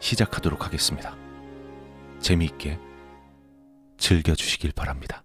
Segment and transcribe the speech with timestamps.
[0.00, 1.14] 시작하도록 하겠습니다.
[2.20, 2.78] 재미있게
[3.98, 5.24] 즐겨주시길 바랍니다.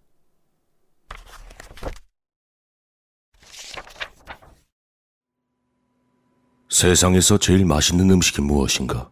[6.70, 9.10] 세상에서 제일 맛있는 음식이 무엇인가?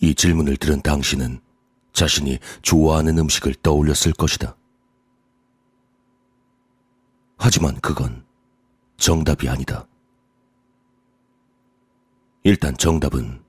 [0.00, 1.40] 이 질문을 들은 당신은
[1.92, 4.56] 자신이 좋아하는 음식을 떠올렸을 것이다.
[7.36, 8.24] 하지만 그건
[8.98, 9.88] 정답이 아니다.
[12.44, 13.47] 일단 정답은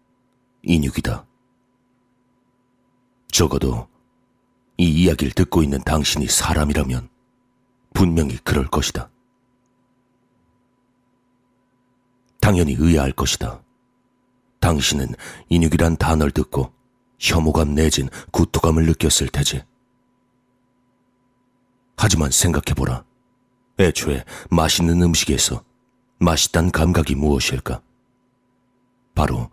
[0.64, 1.26] 인육이다.
[3.32, 3.88] 적어도
[4.78, 7.10] 이 이야기를 듣고 있는 당신이 사람이라면
[7.94, 9.10] 분명히 그럴 것이다.
[12.40, 13.62] 당연히 의아할 것이다.
[14.60, 15.14] 당신은
[15.50, 16.74] 인육이란 단어를 듣고
[17.20, 19.64] 혐오감 내진 구토감을 느꼈을 테지.
[21.98, 23.04] 하지만 생각해보라.
[23.80, 25.64] 애초에 맛있는 음식에서
[26.20, 27.82] 맛있단 감각이 무엇일까?
[29.16, 29.50] 바로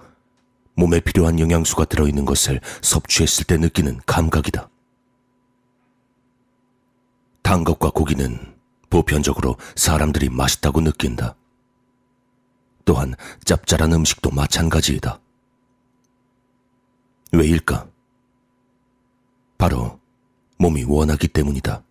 [0.76, 4.68] 몸에 필요한 영양소가 들어있는 것을 섭취했을 때 느끼는 감각이다.
[7.42, 8.54] 단 것과 고기는
[8.90, 11.34] 보편적으로 사람들이 맛있다고 느낀다.
[12.84, 13.14] 또한
[13.44, 15.18] 짭짤한 음식도 마찬가지이다.
[17.32, 17.86] 왜일까?
[19.58, 19.98] 바로
[20.58, 21.82] 몸이 원하기 때문이다.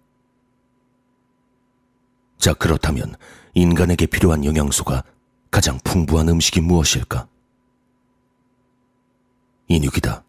[2.37, 3.15] 자, 그렇다면
[3.53, 5.03] 인간에게 필요한 영양소가
[5.49, 7.27] 가장 풍부한 음식이 무엇일까?
[9.67, 10.23] 인육이다.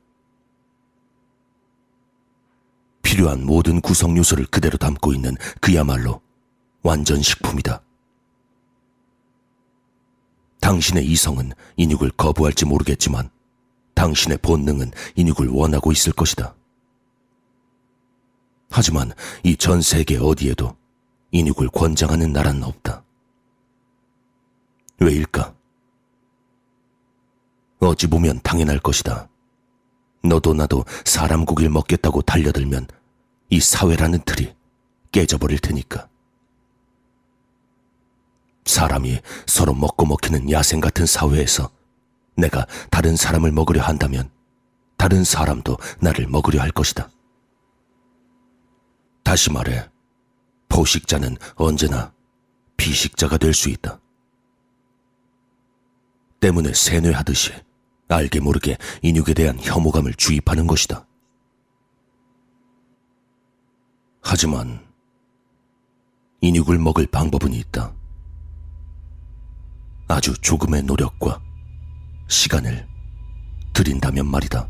[3.03, 6.21] 필요한 모든 구성 요소를 그대로 담고 있는 그야말로
[6.83, 7.83] 완전 식품이다.
[10.61, 13.31] 당신의 이성은 인육을 거부할지 모르겠지만
[13.95, 16.55] 당신의 본능은 인육을 원하고 있을 것이다.
[18.71, 19.13] 하지만
[19.45, 20.77] 이 전 세계 어디에도
[21.31, 23.05] 인육을 권장하는 나라는 없다.
[25.01, 25.56] 왜일까?
[27.81, 29.28] 어찌 보면 당연할 것이다.
[30.25, 32.88] 너도 나도 사람 고기를 먹겠다고 달려들면
[33.50, 34.54] 이 사회라는 틀이
[35.12, 36.09] 깨져버릴 테니까.
[38.64, 41.70] 사람이 서로 먹고 먹히는 야생 같은 사회에서
[42.37, 44.31] 내가 다른 사람을 먹으려 한다면
[44.97, 47.08] 다른 사람도 나를 먹으려 할 것이다.
[49.22, 49.88] 다시 말해,
[50.69, 52.12] 포식자는 언제나
[52.76, 54.00] 비식자가 될 수 있다.
[56.41, 57.53] 때문에 세뇌하듯이
[58.09, 61.06] 알게 모르게 인육에 대한 혐오감을 주입하는 것이다.
[64.22, 64.84] 하지만
[66.41, 67.94] 인육을 먹을 방법은 있다.
[70.09, 71.41] 아주 조금의 노력과
[72.28, 72.87] 시간을
[73.72, 74.69] 들인다면 말이다.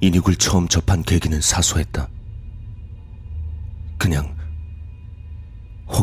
[0.00, 2.08] 인육을 처음 접한 계기는 사소했다.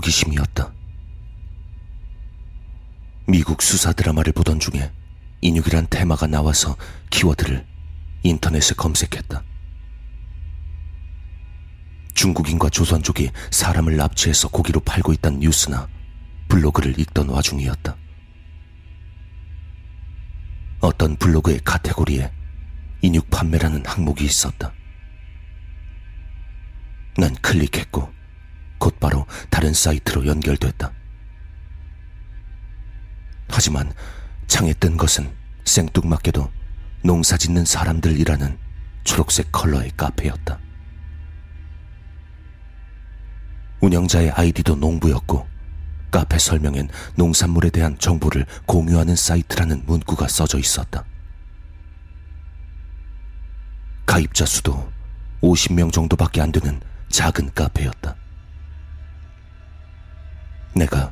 [0.07, 0.71] 호기심이었다.
[3.27, 4.91] 미국 수사 드라마를 보던 중에
[5.41, 6.75] 인육이란 테마가 나와서
[7.09, 7.65] 키워드를
[8.23, 9.43] 인터넷에 검색했다.
[12.13, 15.87] 중국인과 조선족이 사람을 납치해서 고기로 팔고 있다는 뉴스나
[16.47, 17.95] 블로그를 읽던 와중이었다.
[20.79, 22.31] 어떤 블로그의 카테고리에
[23.01, 24.73] 인육 판매라는 항목이 있었다.
[27.17, 28.16] 난 클릭했고
[28.77, 30.91] 곧바로 다른 사이트로 연결됐다.
[33.49, 33.93] 하지만
[34.47, 35.29] 창에 뜬 것은
[35.65, 36.49] 생뚱맞게도
[37.03, 38.57] 농사 짓는 사람들이라는
[39.03, 40.59] 초록색 컬러의 카페였다.
[43.79, 45.47] 운영자의 아이디도 농부였고
[46.09, 51.03] 카페 설명엔 농산물에 대한 정보를 공유하는 사이트라는 문구가 써져 있었다.
[54.05, 54.91] 가입자 수도
[55.41, 58.15] 50명 정도밖에 안 되는 작은 카페였다.
[60.77, 61.11] 내가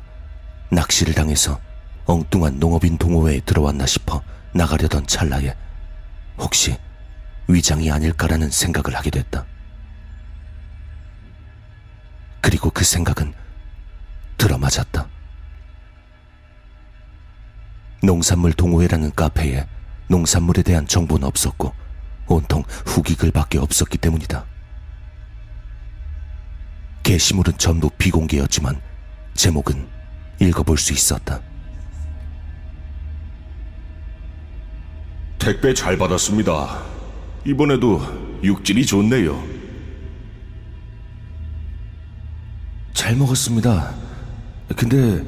[0.70, 1.60] 낚시를 당해서
[2.06, 4.22] 엉뚱한 농업인 동호회에 들어왔나 싶어
[4.54, 5.54] 나가려던 찰나에
[6.38, 6.76] 혹시
[7.48, 9.44] 위장이 아닐까라는 생각을 하게 됐다.
[12.40, 13.34] 그리고 그 생각은
[14.38, 15.08] 들어맞았다.
[18.02, 19.66] 농산물 동호회라는 카페에
[20.08, 21.74] 농산물에 대한 정보는 없었고
[22.28, 24.44] 온통 후기글밖에 없었기 때문이다.
[27.02, 28.80] 게시물은 전부 비공개였지만
[29.36, 29.86] 제목은
[30.40, 31.40] 읽어볼 수 있었다.
[35.38, 36.82] 택배 잘 받았습니다.
[37.44, 38.00] 이번에도
[38.42, 39.42] 육질이 좋네요.
[42.92, 43.94] 잘 먹었습니다.
[44.74, 45.24] 근데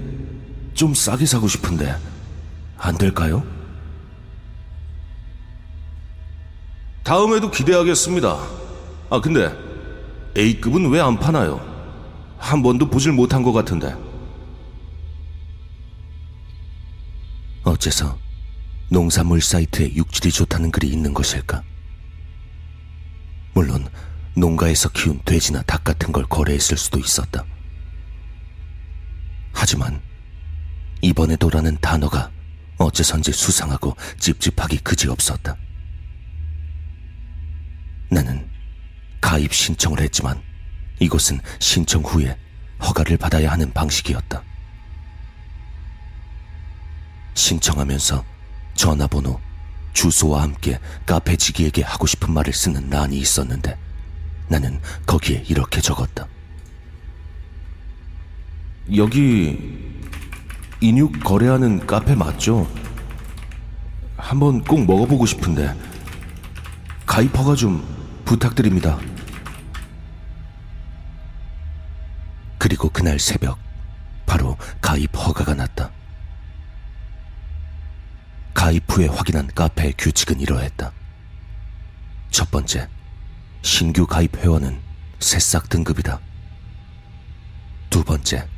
[0.75, 1.95] 좀 싸게 사고 싶은데
[2.79, 3.45] 안 될까요?
[7.05, 8.37] 다음에도 기대하겠습니다.
[9.11, 9.51] 아, 근데
[10.37, 11.78] A급은 왜 안 파나요?
[12.39, 13.95] 한 번도 보질 못한 것 같은데.
[17.65, 18.19] 어째서
[18.91, 21.63] 농산물 사이트에 육질이 좋다는 글이 있는 것일까?
[23.53, 23.87] 물론
[24.35, 27.45] 농가에서 키운 돼지나 닭 같은 걸 거래했을 수도 있었다.
[29.53, 30.01] 하지만
[31.03, 32.31] 이번에도라는 단어가
[32.79, 35.57] 어째선지 수상하고 찝찝하기 그지없었다.
[38.11, 38.49] 나는
[39.21, 40.41] 가입 신청을 했지만
[41.01, 42.37] 이곳은 신청 후에
[42.83, 44.43] 허가를 받아야 하는 방식이었다.
[47.35, 48.25] 신청하면서
[48.75, 49.41] 전화번호,
[49.93, 53.77] 주소와 함께 카페 지기에게 하고 싶은 말을 쓰는 난이 있었는데
[54.49, 56.27] 나는 거기에 이렇게 적었다.
[58.97, 59.59] 여기
[60.81, 62.67] 인육 거래하는 카페 맞죠?
[64.17, 65.75] 한번 꼭 먹어보고 싶은데
[67.05, 67.87] 가입 허가 좀
[68.25, 68.99] 부탁드립니다.
[72.99, 73.61] 그날 새벽
[74.27, 75.89] 바로 가입 허가가 났다.
[78.53, 80.91] 가입 후에 확인한 카페의 규칙은 이러했다.
[82.33, 82.89] 첫 번째,
[83.63, 84.81] 신규 가입 회원은
[85.21, 86.19] 새싹 등급이다.
[87.89, 88.49] 두 번째,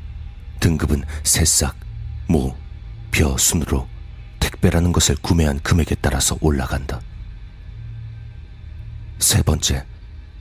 [0.59, 1.77] 등급은 새싹,
[2.27, 2.57] 모,
[3.11, 3.87] 벼 순으로
[4.39, 6.99] 택배라는 것을 구매한 금액에 따라서 올라간다.
[9.19, 9.85] 세 번째,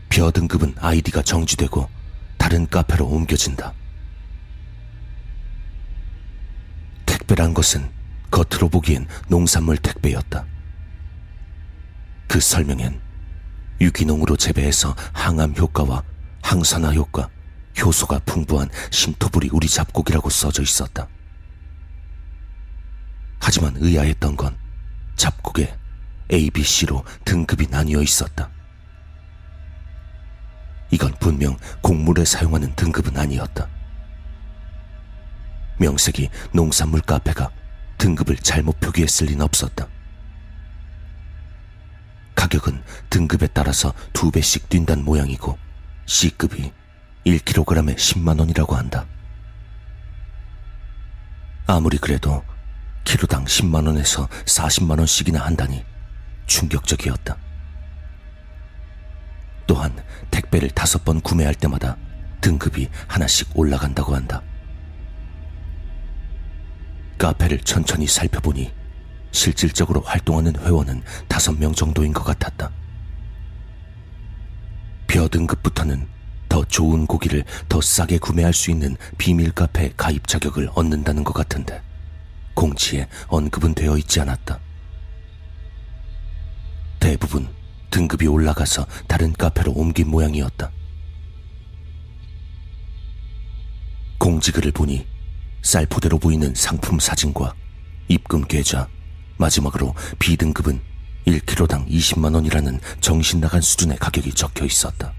[0.07, 1.89] 벼 등급은 아이디가 정지되고
[2.37, 3.73] 다른 카페로 옮겨진다.
[7.29, 7.89] 택배란 것은
[8.31, 10.45] 겉으로 보기엔 농산물 택배였다.
[12.27, 12.99] 그 설명엔
[13.81, 16.03] 유기농으로 재배해서 항암 효과와
[16.41, 17.29] 항산화 효과,
[17.79, 21.07] 효소가 풍부한 신토부리 우리 잡곡이라고 써져 있었다.
[23.39, 24.57] 하지만 의아했던 건
[25.15, 25.75] 잡곡에
[26.31, 28.49] A, B, C로 등급이 나뉘어 있었다.
[30.91, 33.67] 이건 분명 곡물에 사용하는 등급은 아니었다.
[35.79, 37.49] 명색이 농산물 카페가
[37.97, 39.87] 등급을 잘못 표기했을 리는 없었다.
[42.35, 45.57] 가격은 등급에 따라서 두 배씩 뛴다는 모양이고
[46.05, 46.71] C급이
[47.25, 49.05] 1kg에 10만 원이라고 한다.
[51.67, 52.43] 아무리 그래도
[53.03, 55.83] 키로당 10만 원에서 40만 원씩이나 한다니
[56.47, 57.37] 충격적이었다.
[59.67, 59.95] 또한
[60.31, 61.95] 택배를 다섯 번 구매할 때마다
[62.41, 64.41] 등급이 하나씩 올라간다고 한다.
[67.19, 68.71] 카페를 천천히 살펴보니
[69.31, 72.71] 실질적으로 활동하는 회원은 다섯 명 정도인 것 같았다.
[75.05, 76.07] 벼 등급부터는
[76.47, 81.83] 더 좋은 고기를 더 싸게 구매할 수 있는 비밀 카페 가입 자격을 얻는다는 것 같은데
[82.55, 84.59] 공지에 언급은 되어 있지 않았다.
[86.99, 87.47] 대부분
[87.91, 90.71] 등급이 올라가서 다른 카페로 옮긴 모양이었다.
[94.17, 95.18] 공지글을 보니
[95.61, 97.53] 쌀포대로 보이는 상품 사진과
[98.07, 98.87] 입금 계좌,
[99.37, 100.81] 마지막으로 B등급은
[101.27, 105.13] 1kg당 20만 원이라는 정신 나간 수준의 가격이 적혀 있었다.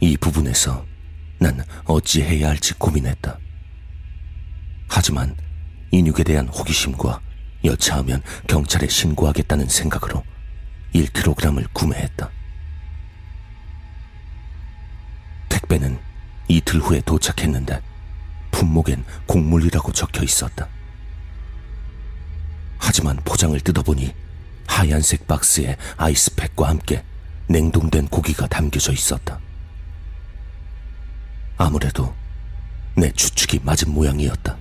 [0.00, 0.84] 이 부분에서
[1.38, 3.38] 난 어찌해야 할지 고민했다.
[4.88, 5.36] 하지만
[5.90, 7.20] 인육에 대한 호기심과
[7.64, 10.24] 여차하면 경찰에 신고하겠다는 생각으로
[10.94, 12.30] 1kg을 구매했다.
[15.48, 15.98] 택배는
[16.48, 17.80] 이틀 후에 도착했는데
[18.62, 20.68] 품목엔 곡물이라고 적혀 있었다.
[22.78, 24.14] 하지만 포장을 뜯어보니
[24.68, 27.04] 하얀색 박스에 아이스팩과 함께
[27.48, 29.40] 냉동된 고기가 담겨져 있었다.
[31.56, 32.14] 아무래도
[32.96, 34.56] 내 추측이 맞은 모양이었다.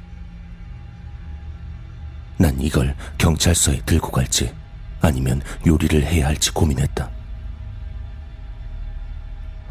[2.37, 4.53] 난 이걸 경찰서에 들고 갈지
[4.99, 7.09] 아니면 요리를 해야 할지 고민했다.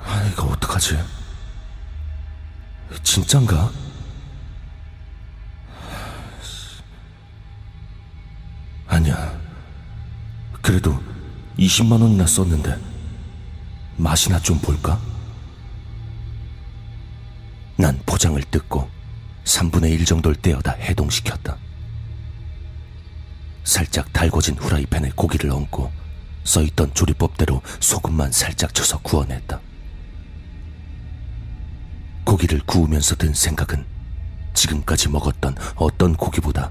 [0.03, 0.99] 아, 이거 어떡하지?
[3.03, 3.90] 진짠가?
[10.71, 11.03] 그래도
[11.59, 12.79] 20만 원이나 썼는데
[13.97, 15.01] 맛이나 좀 볼까?
[17.77, 18.89] 난 포장을 뜯고
[19.45, 21.57] 3분의 1 정도를 떼어다 해동시켰다.
[23.65, 25.91] 살짝 달궈진 후라이팬에 고기를 얹고
[26.45, 29.61] 써있던 조리법대로 소금만 살짝 쳐서 구워냈다.
[32.25, 33.85] 고기를 구우면서 든 생각은
[34.55, 36.71] 지금까지 먹었던 어떤 고기보다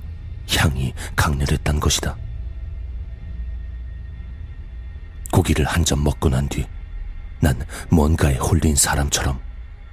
[0.57, 2.17] 향이 강렬했단 것이다.
[5.31, 6.65] 고기를 한 점 먹고 난 뒤,
[7.41, 7.59] 난
[7.91, 9.39] 뭔가에 홀린 사람처럼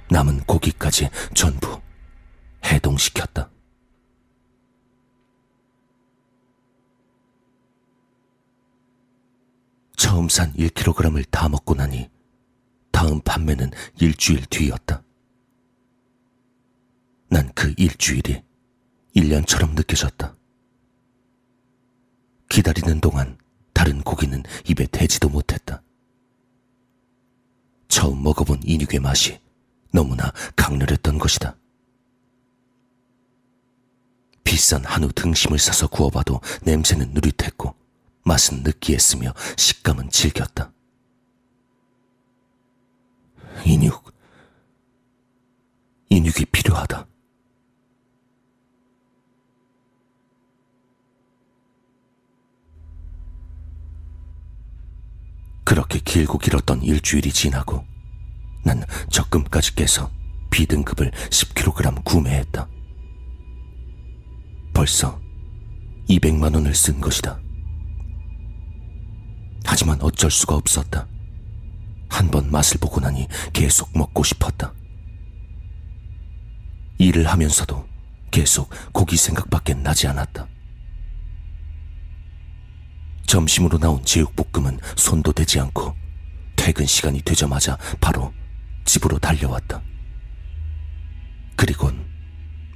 [0.09, 1.79] 남은 고기까지 전부
[2.65, 3.49] 해동시켰다.
[9.95, 12.09] 처음 산 1kg을 다 먹고 나니
[12.91, 15.03] 다음 판매는 일주일 뒤였다.
[17.29, 18.41] 난 그 일주일이
[19.15, 20.35] 1년처럼 느껴졌다.
[22.49, 23.37] 기다리는 동안
[23.73, 25.81] 다른 고기는 입에 대지도 못했다.
[27.87, 29.39] 처음 먹어본 인육의 맛이
[29.91, 31.55] 너무나 강렬했던 것이다.
[34.43, 37.75] 비싼 한우 등심을 사서 구워봐도 냄새는 누릿했고
[38.23, 40.71] 맛은 느끼했으며 식감은 질겼다.
[43.65, 44.13] 인육,
[46.09, 47.07] 인육이 필요하다.
[55.67, 57.83] 그렇게 길고 길었던 일주일이 지나고
[58.63, 60.09] 난 적금까지 깨서
[60.49, 62.69] B등급을 10kg 구매했다.
[64.73, 65.19] 벌써
[66.07, 67.37] 200만 원을 쓴 것이다.
[69.65, 71.05] 하지만 어쩔 수가 없었다.
[72.07, 74.73] 한 번 맛을 보고 나니 계속 먹고 싶었다.
[76.97, 77.85] 일을 하면서도
[78.31, 80.47] 계속 고기 생각밖에 나지 않았다.
[83.27, 85.95] 점심으로 나온 제육볶음은 손도 대지 않고
[86.55, 88.33] 퇴근 시간이 되자마자 바로
[88.85, 89.81] 집으로 달려왔다.
[91.55, 92.07] 그리곤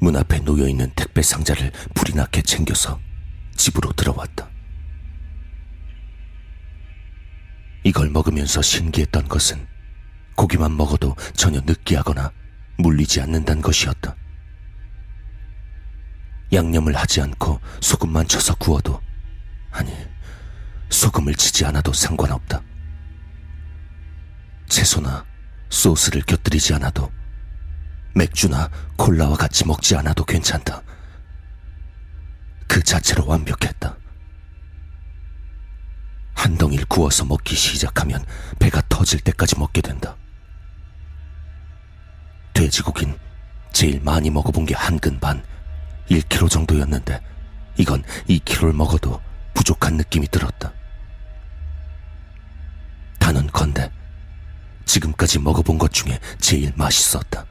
[0.02, 3.00] 문 앞에 놓여있는 택배 상자를 불이 나게 챙겨서
[3.56, 4.50] 집으로 들어왔다.
[7.84, 9.66] 이걸 먹으면서 신기했던 것은
[10.36, 12.32] 고기만 먹어도 전혀 느끼하거나
[12.78, 14.16] 물리지 않는다는 것이었다.
[16.54, 19.02] 양념을 하지 않고 소금만 쳐서 구워도,
[19.72, 19.92] 아니,
[20.92, 22.62] 소금을 치지 않아도 상관없다.
[24.70, 25.26] 채소나
[25.70, 27.12] 소스를 곁들이지 않아도
[28.14, 30.84] 맥주나 콜라와 같이 먹지 않아도 괜찮다.
[32.68, 33.98] 그 자체로 완벽했다.
[36.34, 38.24] 한 덩이를 구워서 먹기 시작하면
[38.60, 40.16] 배가 터질 때까지 먹게 된다.
[42.54, 43.18] 돼지고긴
[43.72, 45.44] 제일 많이 먹어본 게 한 근 반,
[46.10, 47.22] 1kg 정도였는데
[47.78, 49.22] 이건 2kg를 먹어도
[49.54, 50.74] 부족한 느낌이 들었다.
[53.32, 53.90] 단언컨대
[54.86, 57.46] 지금까지 먹어본 것 중에 제일 맛있었다.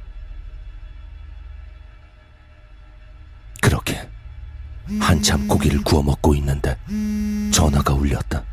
[3.62, 4.06] 그렇게
[4.98, 6.76] 한참 고기를 구워 먹고 있는데
[7.50, 8.44] 전화가 울렸다.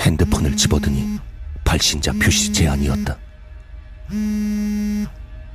[0.00, 1.20] 핸드폰을 집어드니
[1.64, 3.16] 발신자 표시 제한이었다.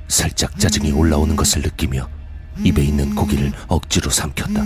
[0.08, 2.08] 살짝 짜증이 올라오는 것을 느끼며
[2.64, 4.62] 입에 있는 고기를 억지로 삼켰다.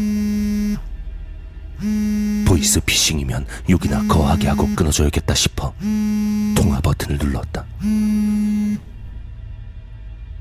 [2.46, 5.74] 보이스 피싱이면 욕이나 거하게 하고 끊어줘야겠다 싶어
[6.56, 7.64] 통화 버튼을 눌렀다.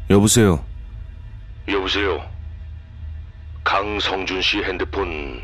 [0.10, 0.63] 여보세요.
[1.68, 2.30] 여보세요.
[3.63, 5.42] 강성준 씨 핸드폰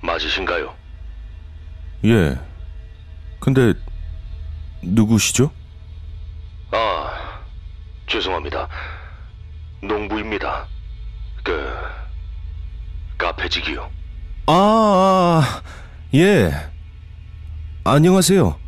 [0.00, 0.74] 맞으신가요?
[2.06, 2.38] 예.
[3.40, 3.74] 근데
[4.82, 5.50] 누구시죠?
[6.72, 7.40] 아,
[8.06, 8.68] 죄송합니다.
[9.82, 10.66] 농부입니다.
[11.44, 11.72] 그
[13.18, 13.90] 카페직이요.
[14.46, 15.62] 아, 아,
[16.14, 16.52] 예.
[17.84, 18.58] 안녕하세요.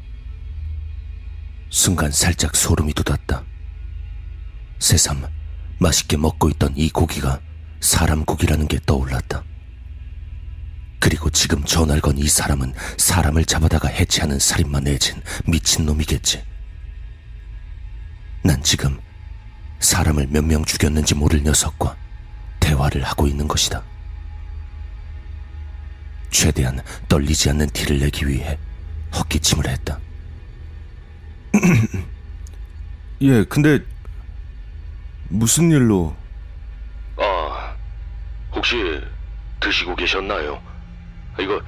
[1.71, 3.45] 순간 살짝 소름이 돋았다.
[4.79, 5.25] 새삼
[5.79, 7.41] 맛있게 먹고 있던 이 고기가
[7.81, 9.45] 사람 고기라는 게 떠올랐다.
[11.01, 16.43] 그리고 지금 전화를 건 이 사람은 사람을 잡아다가 해체하는 살인마 내진 미친놈이겠지.
[18.43, 18.99] 난 지금
[19.79, 21.97] 사람을 몇 명 죽였는지 모를 녀석과
[22.59, 23.83] 대화를 하고 있는 것이다.
[26.31, 28.59] 최대한 떨리지 않는 티를 내기 위해
[29.15, 29.99] 헛기침을 했다.
[33.23, 33.81] 예, 근데
[35.29, 36.15] 무슨 일로?
[37.17, 37.75] 아,
[38.53, 38.77] 혹시
[39.61, 40.61] 드시고 계셨나요?
[41.41, 41.61] 이거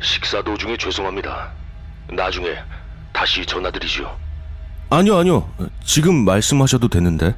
[0.00, 1.52] 식사 도중에 죄송합니다.
[2.10, 2.56] 나중에
[3.12, 4.18] 다시 전화드리죠.
[4.90, 5.52] 아니요, 아니요.
[5.84, 7.34] 지금 말씀하셔도 되는데.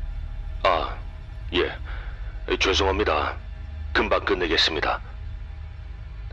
[0.64, 0.94] 아,
[1.54, 1.70] 예.
[2.58, 3.34] 죄송합니다.
[3.92, 5.00] 금방 끝내겠습니다.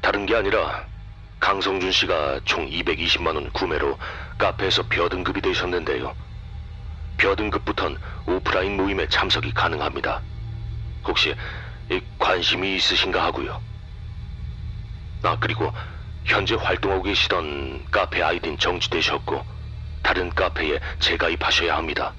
[0.05, 0.85] 다른 게 아니라
[1.39, 3.97] 강성준 씨가 총 220만 원 구매로
[4.38, 6.15] 카페에서 벼등급이 되셨는데요.
[7.17, 7.97] 벼등급부턴
[8.27, 10.21] 오프라인 모임에 참석이 가능합니다.
[11.07, 11.33] 혹시
[11.89, 13.59] 이 관심이 있으신가 하고요.
[15.24, 15.74] 아 그리고
[16.24, 19.43] 현재 활동하고 계시던 카페 아이디는 정지되셨고
[20.03, 22.13] 다른 카페에 재가입하셔야 합니다.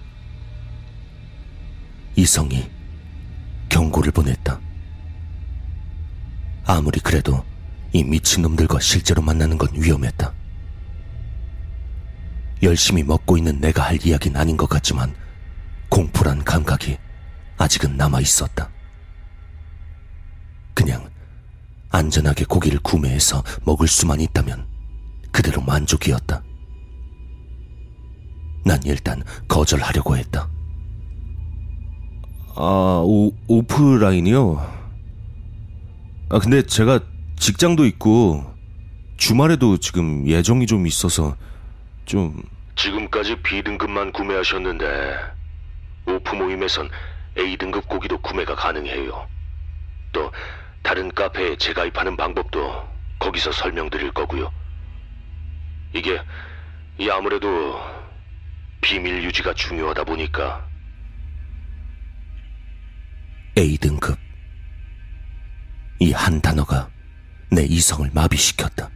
[2.16, 2.68] 이성이
[3.68, 4.58] 경고를 보냈다.
[6.66, 7.44] 아무리 그래도
[7.92, 10.32] 이 미친놈들과 실제로 만나는 건 위험했다.
[12.62, 15.14] 열심히 먹고 있는 내가 할 이야기는 아닌 것 같지만
[15.88, 16.98] 공포란 감각이
[17.58, 18.70] 아직은 남아 있었다.
[20.74, 21.08] 그냥
[21.90, 24.66] 안전하게 고기를 구매해서 먹을 수만 있다면
[25.32, 26.42] 그대로 만족이었다.
[28.64, 30.48] 난 일단 거절하려고 했다.
[32.56, 34.76] 아, 오, 오프라인이요?
[36.30, 37.00] 아, 근데 제가
[37.38, 38.54] 직장도 있고,
[39.16, 41.36] 주말에도 지금 예정이 좀 있어서,
[42.04, 42.42] 좀,
[42.76, 45.16] 지금까지 B등급만 구매하셨는데
[46.06, 46.90] 오프 모임에선
[47.38, 49.26] A등급 고기도 구매가 가능해요.
[50.12, 50.30] 또
[50.82, 52.86] 다른 카페에 재가입하는 방법도
[53.18, 54.52] 거기서 설명드릴 거고요.
[55.94, 56.20] 이게
[56.98, 57.80] 이 아무래도
[58.82, 60.64] 비밀 유지가 중요하다 보니까
[63.58, 64.18] A등급.
[65.98, 66.90] 이 한 단어가
[67.50, 68.90] 내 이성을 마비시켰다.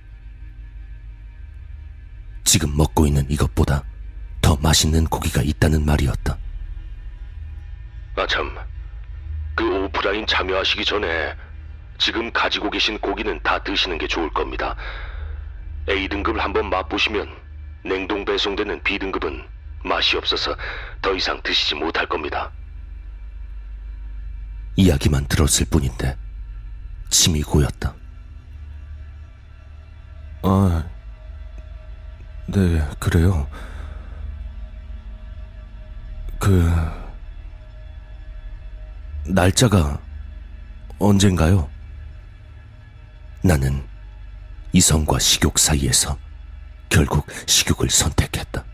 [2.45, 3.85] 지금 먹고 있는 이것보다
[4.41, 6.37] 더 맛있는 고기가 있다는 말이었다.
[8.17, 8.57] 아참
[9.55, 11.35] 그 오프라인 참여하시기 전에
[11.99, 14.75] 지금 가지고 계신 고기는 다 드시는 게 좋을 겁니다.
[15.89, 17.29] A등급을 한번 맛보시면
[17.85, 19.47] 냉동 배송되는 B등급은
[19.85, 20.57] 맛이 없어서
[21.01, 22.51] 더 이상 드시지 못할 겁니다.
[24.77, 26.17] 이야기만 들었을 뿐인데
[27.11, 27.95] 침이 고였다.
[30.43, 30.85] 아,
[32.47, 33.47] 네, 그래요.
[36.39, 36.71] 그,
[39.27, 40.01] 날짜가
[40.99, 41.69] 언젠가요?
[43.43, 43.87] 나는
[44.73, 46.19] 이성과 식욕 사이에서
[46.89, 48.65] 결국 식욕을 선택했다.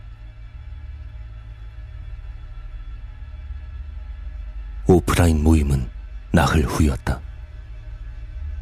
[4.87, 5.91] 오프라인 모임은
[6.33, 7.21] 나흘 후였다.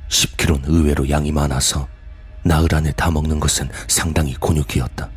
[0.08, 1.88] 10kg는 의외로 양이 많아서
[2.44, 5.10] 나흘 안에 다 먹는 것은 상당히 곤욕이었다.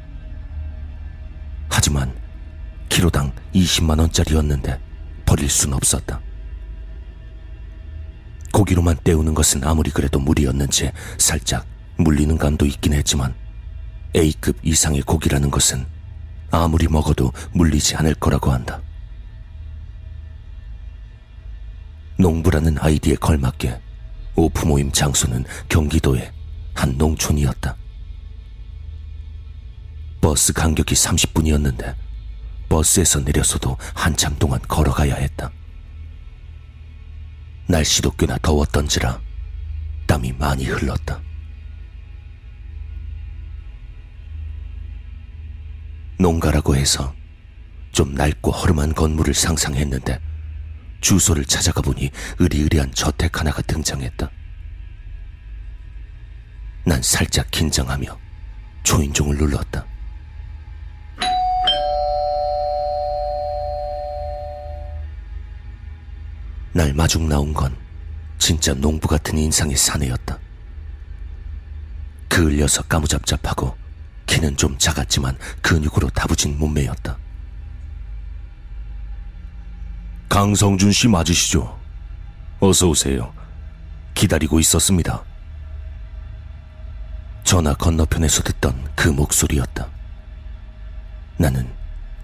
[1.69, 2.15] 하지만
[2.89, 4.79] 키로당 20만 원짜리였는데
[5.25, 6.21] 버릴 순 없었다.
[8.53, 11.65] 고기로만 때우는 것은 아무리 그래도 무리였는지 살짝
[11.97, 13.35] 물리는 감도 있긴 했지만
[14.15, 15.85] A급 이상의 고기라는 것은
[16.49, 18.81] 아무리 먹어도 물리지 않을 거라고 한다.
[22.17, 23.79] 농부라는 아이디에 걸맞게
[24.35, 26.31] 오프 모임 장소는 경기도의
[26.77, 27.75] 한 농촌이었다.
[30.21, 31.95] 버스 간격이 30분이었는데
[32.69, 35.51] 버스에서 내려서도 한참 동안 걸어가야 했다.
[37.67, 39.19] 날씨도 꽤나 더웠던지라
[40.05, 41.19] 땀이 많이 흘렀다.
[46.19, 47.13] 농가라고 해서
[47.91, 50.19] 좀 낡고 허름한 건물을 상상했는데
[51.01, 54.29] 주소를 찾아가 보니 으리으리한 저택 하나가 등장했다.
[56.87, 58.17] 난 살짝 긴장하며
[58.83, 59.85] 초인종을 눌렀다.
[66.71, 67.75] 날 마중 나온 건
[68.39, 70.39] 진짜 농부 같은 인상의 사내였다.
[72.29, 73.75] 그을려서 까무잡잡하고
[74.25, 77.17] 키는 좀 작았지만 근육으로 다부진 몸매였다.
[80.29, 81.77] 강성준 씨 맞으시죠?
[82.61, 83.33] 어서 오세요.
[84.13, 85.26] 기다리고 있었습니다.
[87.57, 89.87] 전화 건너편에서 듣던 그 목소리였다.
[91.37, 91.67] 나는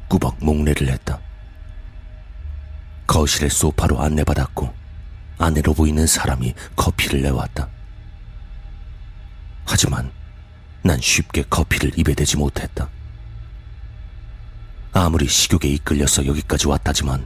[0.08, 1.20] 꾸벅 목례를 했다.
[3.08, 4.72] 거실의 소파로 안내받았고
[5.40, 7.68] 아내로 보이는 사람이 커피를 내왔다.
[9.66, 10.12] 하지만
[10.84, 12.88] 난 쉽게 커피를 입에 대지 못했다.
[14.92, 17.26] 아무리 식욕에 이끌려서 여기까지 왔다지만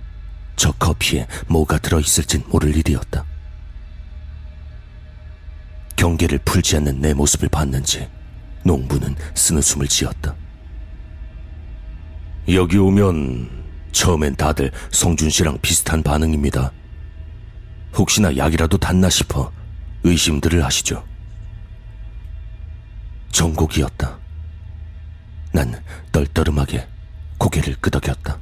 [0.55, 3.25] 저 커피에 뭐가 들어있을진 모를 일이었다.
[5.97, 8.07] 경계를 풀지 않는 내 모습을 봤는지
[8.63, 10.33] 농부는 스느숨을 지었다.
[12.49, 13.49] 여기 오면
[13.91, 16.71] 처음엔 다들 성준 씨랑 비슷한 반응입니다.
[17.95, 19.51] 혹시나 약이라도 닿나 싶어
[20.03, 21.03] 의심들을 하시죠.
[23.31, 24.17] 정곡이었다.
[25.51, 26.87] 난 떨떠름하게
[27.37, 28.37] 고개를 끄덕였다.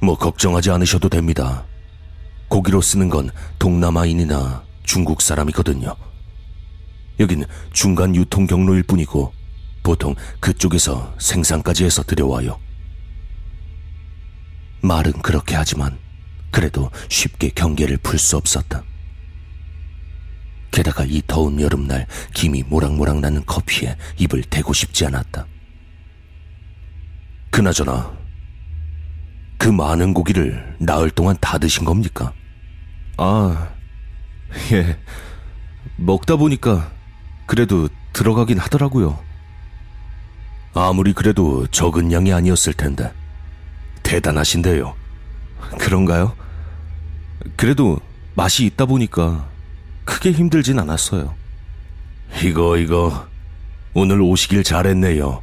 [0.00, 1.64] 뭐 걱정하지 않으셔도 됩니다.
[2.48, 5.94] 고기로 쓰는 건 동남아인이나 중국 사람이거든요.
[7.20, 9.34] 여긴 중간 유통 경로일 뿐이고
[9.82, 12.58] 보통 그쪽에서 생산까지 해서 들여와요.
[14.80, 15.98] 말은 그렇게 하지만
[16.50, 18.82] 그래도 쉽게 경계를 풀 수 없었다.
[20.70, 25.46] 게다가 이 더운 여름날 김이 모락모락 나는 커피에 입을 대고 싶지 않았다.
[27.50, 28.16] 그나저나
[29.58, 32.32] 그 많은 고기를 나흘 동안 다 드신 겁니까?
[33.18, 33.77] 아,
[34.72, 34.96] 예.
[35.96, 36.90] 먹다 보니까
[37.46, 39.18] 그래도 들어가긴 하더라고요.
[40.74, 43.12] 아무리 그래도 적은 양이 아니었을 텐데
[44.02, 44.94] 대단하신데요.
[45.78, 46.34] 그런가요?
[47.56, 47.98] 그래도
[48.34, 49.48] 맛이 있다 보니까
[50.04, 51.34] 크게 힘들진 않았어요.
[52.42, 53.26] 이거 이거
[53.94, 55.42] 오늘 오시길 잘했네요.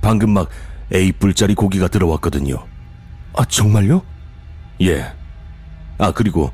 [0.00, 0.48] 방금 막
[0.92, 2.66] A뿔짜리 고기가 들어왔거든요.
[3.34, 4.02] 아, 정말요?
[4.82, 5.12] 예.
[5.98, 6.52] 아 그리고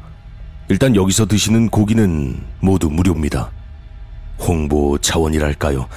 [0.68, 3.50] 일단 여기서 드시는 고기는 모두 무료입니다.
[4.38, 5.88] 홍보 차원이랄까요.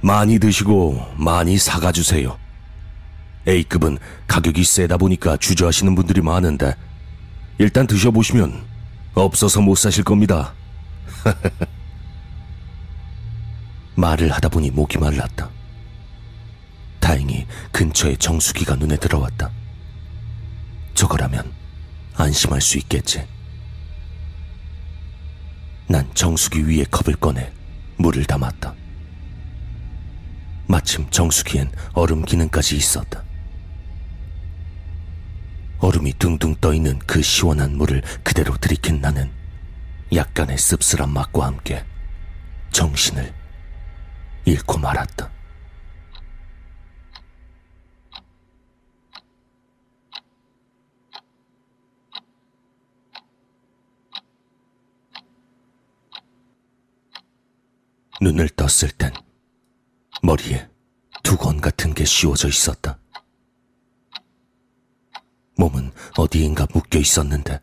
[0.00, 2.38] 많이 드시고 많이 사가주세요.
[3.46, 6.74] A급은 가격이 세다 보니까 주저하시는 분들이 많은데
[7.58, 8.64] 일단 드셔보시면
[9.14, 10.52] 없어서 못 사실 겁니다.
[13.94, 15.50] 말을 하다 보니 목이 말랐다.
[17.00, 19.50] 다행히 근처에 정수기가 눈에 들어왔다.
[20.94, 21.52] 저거라면
[22.14, 23.26] 안심할 수 있겠지.
[25.88, 27.52] 난 정수기 위에 컵을 꺼내
[27.96, 28.74] 물을 담았다.
[30.66, 33.22] 마침 정수기엔 얼음 기능까지 있었다.
[35.78, 39.30] 얼음이 둥둥 떠 있는 그 시원한 물을 그대로 들이킨 나는
[40.14, 41.84] 약간의 씁쓸한 맛과 함께
[42.70, 43.34] 정신을
[44.44, 45.30] 잃고 말았다.
[58.22, 59.12] 눈을 떴을 땐
[60.22, 60.68] 머리에
[61.24, 62.96] 두건 같은 게 씌워져 있었다.
[65.56, 67.60] 몸은 어디인가 묶여 있었는데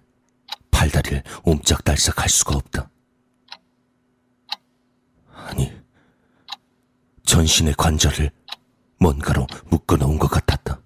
[0.70, 2.90] 팔다리를 옴짝달싹 할 수가 없다.
[5.32, 5.72] 아니,
[7.26, 8.30] 전신의 관절을
[9.00, 10.82] 뭔가로 묶어 놓은 것 같았다.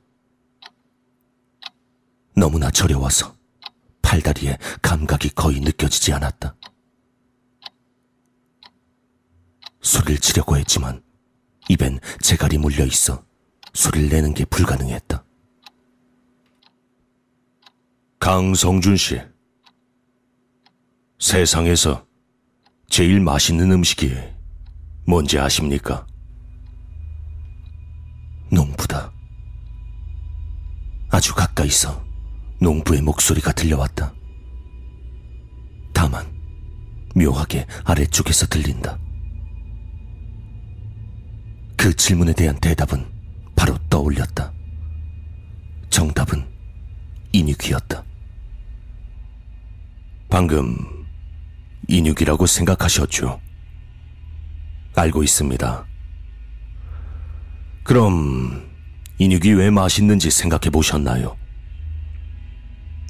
[2.36, 3.36] 너무나 저려와서
[4.04, 6.56] 팔다리에 감각이 거의 느껴지지 않았다.
[9.84, 11.04] 소리를 치려고 했지만
[11.70, 13.24] 입엔 재갈이 물려 있어
[13.74, 15.24] 소리를 내는 게 불가능했다.
[18.20, 19.20] 강성준 씨.
[21.20, 22.06] 세상에서
[22.90, 24.16] 제일 맛있는 음식이
[25.06, 26.08] 뭔지 아십니까?
[28.52, 29.12] 농부다.
[31.10, 32.04] 아주 가까이서
[32.60, 34.14] 농부의 목소리가 들려왔다.
[35.94, 36.32] 다만
[37.16, 38.98] 묘하게 아래쪽에서 들린다.
[41.84, 43.06] 그 질문에 대한 대답은
[43.58, 44.54] 바로 떠올렸다.
[45.90, 46.42] 정답은
[47.34, 48.02] 인육이었다.
[50.30, 50.78] 방금
[51.90, 53.42] 인육이라고 생각하셨죠?
[54.96, 55.86] 알고 있습니다.
[57.84, 58.66] 그럼
[59.18, 61.36] 인육이 왜 맛있는지 생각해 보셨나요?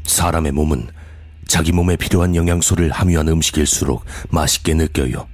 [0.06, 0.88] 사람의 몸은
[1.48, 5.28] 자기 몸에 필요한 영양소를 함유한 음식일수록 맛있게 느껴요.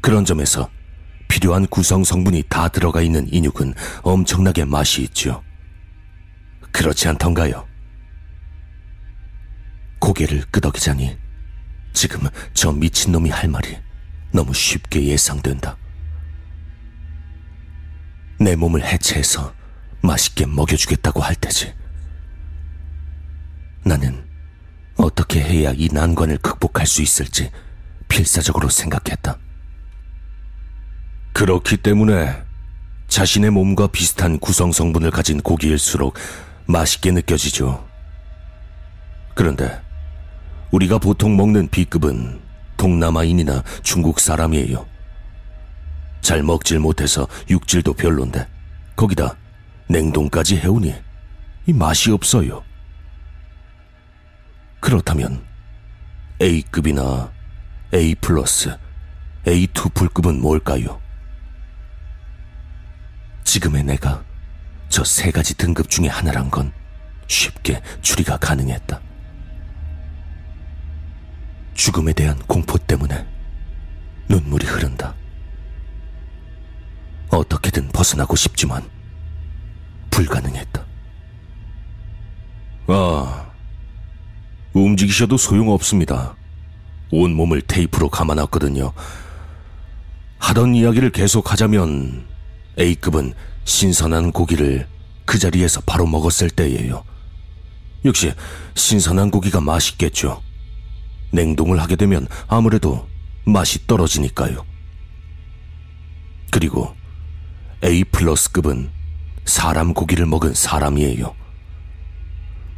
[0.00, 0.70] 그런 점에서
[1.28, 5.42] 필요한 구성 성분이 다 들어가 있는 인육은 엄청나게 맛이 있죠.
[6.72, 7.66] 그렇지 않던가요?
[9.98, 11.16] 고개를 끄덕이자니
[11.92, 13.78] 지금 저 미친놈이 할 말이
[14.30, 15.76] 너무 쉽게 예상된다.
[18.38, 19.54] 내 몸을 해체해서
[20.02, 21.74] 맛있게 먹여주겠다고 할 테지.
[23.84, 24.26] 나는
[24.96, 27.50] 어떻게 해야 이 난관을 극복할 수 있을지
[28.08, 29.38] 필사적으로 생각했다.
[31.36, 32.34] 그렇기 때문에
[33.08, 36.14] 자신의 몸과 비슷한 구성 성분을 가진 고기일수록
[36.64, 37.86] 맛있게 느껴지죠.
[39.34, 39.82] 그런데
[40.70, 42.40] 우리가 보통 먹는 B급은
[42.78, 44.86] 동남아인이나 중국 사람이에요.
[46.22, 48.48] 잘 먹질 못해서 육질도 별론데
[48.96, 49.36] 거기다
[49.90, 50.94] 냉동까지 해오니
[51.66, 52.64] 이 맛이 없어요.
[54.80, 55.44] 그렇다면
[56.40, 57.30] A급이나
[57.92, 58.74] A 플러스,
[59.44, 61.04] A2 풀급은 뭘까요?
[63.46, 64.22] 지금의 내가
[64.88, 66.72] 저 세 가지 등급 중에 하나란 건
[67.28, 69.00] 쉽게 추리가 가능했다.
[71.74, 73.24] 죽음에 대한 공포 때문에
[74.28, 75.14] 눈물이 흐른다.
[77.28, 78.82] 어떻게든 벗어나고 싶지만
[80.10, 80.84] 불가능했다.
[82.88, 83.46] 아,
[84.72, 86.34] 움직이셔도 소용없습니다.
[87.12, 88.92] 온 몸을 테이프로 감아놨거든요.
[90.38, 92.26] 하던 이야기를 계속 하자면
[92.78, 93.34] A급은
[93.64, 94.86] 신선한 고기를
[95.24, 97.04] 그 자리에서 바로 먹었을 때예요.
[98.04, 98.32] 역시
[98.74, 100.42] 신선한 고기가 맛있겠죠.
[101.32, 103.08] 냉동을 하게 되면 아무래도
[103.44, 104.64] 맛이 떨어지니까요.
[106.50, 106.94] 그리고
[107.84, 108.90] A 플러스급은
[109.44, 111.34] 사람 고기를 먹은 사람이에요.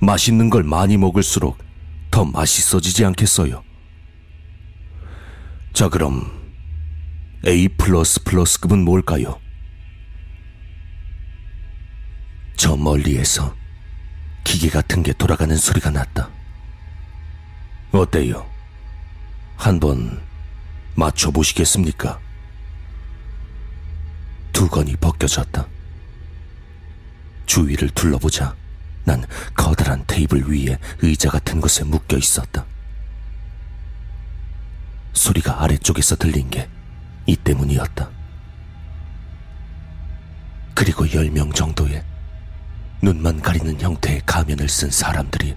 [0.00, 1.58] 맛있는 걸 많이 먹을수록
[2.10, 3.62] 더 맛있어지지 않겠어요?
[5.72, 6.30] 자, 그럼
[7.46, 9.38] A 플러스 플러스급은 뭘까요?
[12.58, 13.54] 저 멀리에서
[14.44, 16.28] 기계 같은 게 돌아가는 소리가 났다.
[17.92, 18.46] 어때요?
[19.56, 20.20] 한번
[20.96, 22.18] 맞춰보시겠습니까?
[24.52, 25.66] 두건이 벗겨졌다.
[27.46, 28.54] 주위를 둘러보자
[29.04, 32.66] 난 커다란 테이블 위에 의자 같은 곳에 묶여 있었다.
[35.14, 36.68] 소리가 아래쪽에서 들린 게
[37.28, 38.08] 이 때문이었다.
[40.74, 42.02] 그리고 열 명 정도의
[43.00, 45.56] 눈만 가리는 형태의 가면을 쓴 사람들이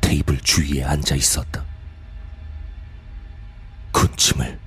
[0.00, 1.64] 테이블 주위에 앉아 있었다.
[3.92, 4.58] 군침을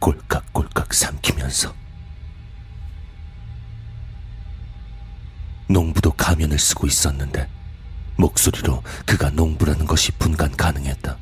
[0.00, 1.74] 꼴깍꼴깍 삼키면서
[5.68, 7.48] 농부도 가면을 쓰고 있었는데
[8.16, 11.16] 목소리로 그가 농부라는 것이 분간 가능했다.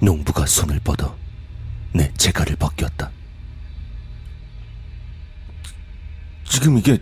[0.00, 1.16] 농부가 손을 뻗어
[1.92, 3.10] 내 재갈을 벗겼다.
[6.52, 6.98] 지금 이게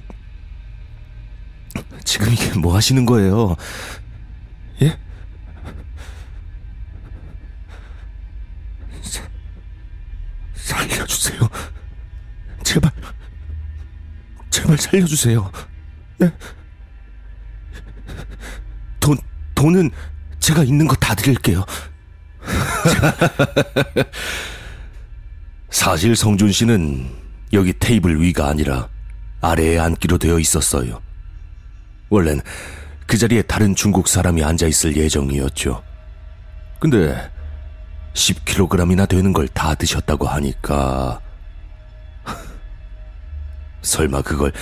[2.05, 3.57] 지금 이게 뭐 하시는 거예요?
[4.81, 4.97] 예?
[9.03, 9.23] 사,
[10.55, 11.41] 살려주세요.
[12.63, 12.93] 제발.
[14.51, 15.51] 제발 살려주세요.
[16.19, 16.33] 네?
[19.01, 19.19] 돈,
[19.57, 19.91] 돈은
[20.39, 21.65] 제가 있는 거 다 드릴게요.
[25.71, 27.11] 사실 성준 씨는
[27.53, 28.89] 여기 테이블 위가 아니라
[29.41, 31.01] 아래에 앉기로 되어 있었어요.
[32.09, 32.43] 원래는
[33.07, 35.83] 그 자리에 다른 중국 사람이 앉아 있을 예정이었죠.
[36.79, 37.31] 근데
[38.15, 41.21] 10kg이나 되는 걸 다 드셨다고 하니까
[43.83, 44.53] 설마 그걸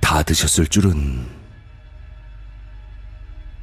[0.00, 1.26] 다 드셨을 줄은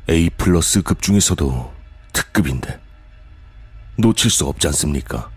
[0.09, 1.73] A 플러스 급 중에서도
[2.13, 2.79] 특급인데
[3.97, 5.29] 놓칠 수 없지 않습니까?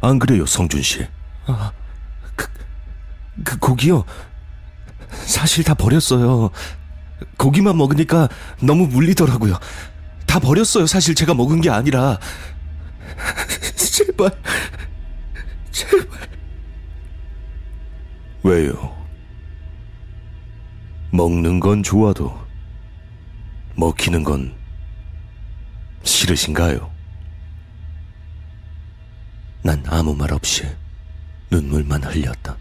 [0.00, 1.06] 안 그래요, 성준 씨?
[1.46, 1.81] 아, 그,
[3.44, 4.04] 그 고기요.
[5.24, 6.50] 사실 다 버렸어요.
[7.36, 8.28] 고기만 먹으니까
[8.60, 9.58] 너무 물리더라고요.
[10.26, 10.86] 다 버렸어요.
[10.86, 12.18] 사실 제가 먹은 게 아니라.
[13.76, 14.30] 제발,
[15.70, 16.08] 제발.
[18.42, 19.02] 왜요?
[21.10, 22.42] 먹는 건 좋아도
[23.76, 24.54] 먹히는 건
[26.02, 26.90] 싫으신가요?
[29.62, 30.66] 난 아무 말 없이
[31.50, 32.56] 눈물만 흘렸다.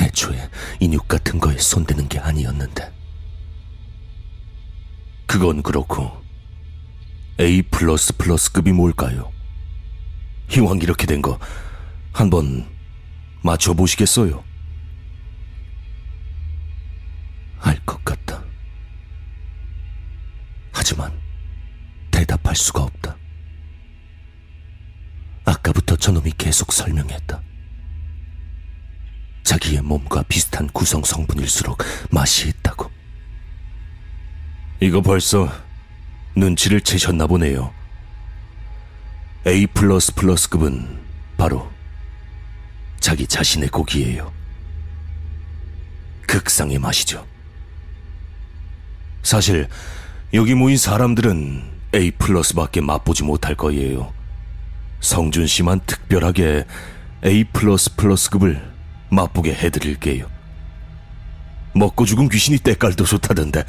[0.00, 0.48] 애초에
[0.80, 2.92] 인육 같은 거에 손대는 게 아니었는데.
[5.26, 6.22] 그건 그렇고
[7.40, 9.30] A 플러스 플러스급이 뭘까요?
[10.56, 11.38] 이왕 이렇게 된 거
[12.12, 12.66] 한번
[13.42, 14.42] 맞춰 보시겠어요?
[17.60, 18.42] 알 것 같다.
[20.72, 21.12] 하지만
[22.10, 23.16] 대답할 수가 없다.
[25.44, 27.40] 아까부터 저놈이 계속 설명했다.
[29.46, 31.78] 자기의 몸과 비슷한 구성 성분일수록
[32.10, 32.90] 맛이 있다고.
[34.80, 35.48] 이거 벌써
[36.34, 37.72] 눈치를 채셨나 보네요.
[39.46, 40.98] A 플러스 플러스급은
[41.36, 41.70] 바로
[42.98, 44.32] 자기 자신의 고기예요.
[46.26, 47.24] 극상의 맛이죠.
[49.22, 49.68] 사실
[50.34, 51.62] 여기 모인 사람들은
[51.94, 54.12] A 플러스밖에 맛보지 못할 거예요.
[54.98, 56.66] 성준 씨만 특별하게
[57.24, 58.75] A 플러스 플러스급을
[59.10, 60.26] 맛보게 해드릴게요.
[61.74, 63.64] 먹고 죽은 귀신이 때깔도 좋다던데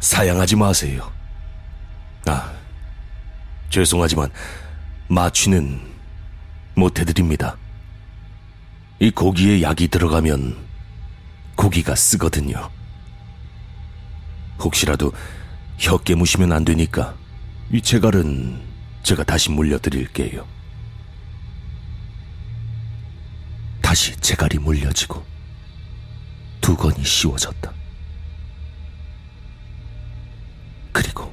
[0.00, 1.10] 사양하지 마세요.
[2.26, 2.52] 아,
[3.70, 4.30] 죄송하지만
[5.08, 5.80] 마취는
[6.74, 7.56] 못해드립니다.
[9.00, 10.56] 이 고기에 약이 들어가면
[11.56, 12.70] 고기가 쓰거든요.
[14.58, 15.12] 혹시라도
[15.78, 17.14] 혀 깨 무시면 안 되니까
[17.70, 18.60] 이 재갈은
[19.04, 20.44] 제가 다시 물려드릴게요.
[23.88, 25.24] 다시 재갈이 물려지고
[26.60, 27.72] 두건이 씌워졌다.
[30.92, 31.32] 그리고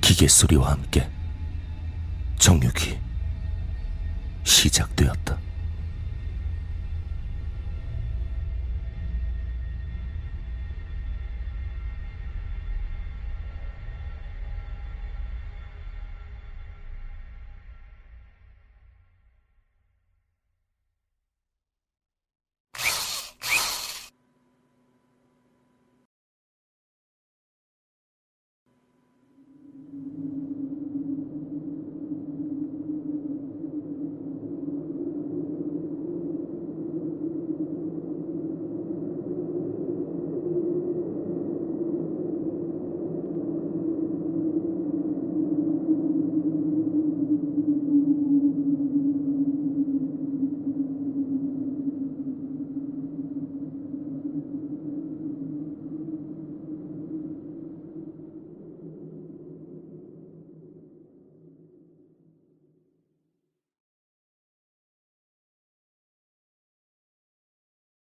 [0.00, 1.08] 기계 소리와 함께
[2.40, 2.98] 정육이
[4.42, 5.38] 시작되었다.